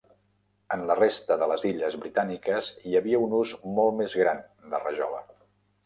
En 0.75 0.85
la 0.91 0.95
resta 0.99 1.37
de 1.41 1.49
les 1.51 1.65
illes 1.73 1.99
britàniques 2.05 2.73
hi 2.93 2.99
havia 3.01 3.23
un 3.27 3.39
ús 3.45 3.55
molt 3.79 4.01
més 4.03 4.21
gran 4.25 4.45
de 4.75 4.85
rajola. 4.89 5.27